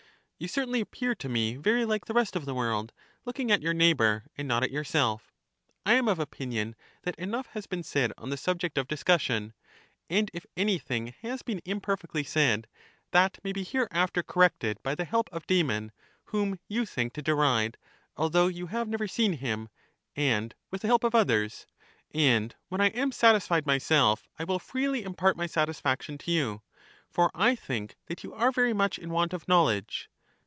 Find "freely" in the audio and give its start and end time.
24.57-25.03